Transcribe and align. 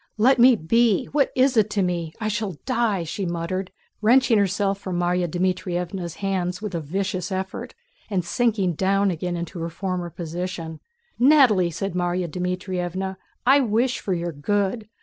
"Let 0.17 0.39
me 0.39 0.55
be!... 0.55 1.05
What 1.11 1.31
is 1.35 1.55
it 1.57 1.69
to 1.69 1.83
me?... 1.83 2.11
I 2.19 2.27
shall 2.27 2.57
die!" 2.65 3.03
she 3.03 3.23
muttered, 3.23 3.71
wrenching 4.01 4.39
herself 4.39 4.79
from 4.79 4.99
Márya 4.99 5.27
Dmítrievna's 5.29 6.15
hands 6.15 6.59
with 6.59 6.73
a 6.73 6.79
vicious 6.79 7.31
effort 7.31 7.75
and 8.09 8.25
sinking 8.25 8.73
down 8.73 9.11
again 9.11 9.37
into 9.37 9.59
her 9.59 9.69
former 9.69 10.09
position. 10.09 10.79
"Natalie!" 11.19 11.69
said 11.69 11.93
Márya 11.93 12.27
Dmítrievna. 12.27 13.17
"I 13.45 13.59
wish 13.59 13.99
for 13.99 14.15
your 14.15 14.31
good. 14.31 14.89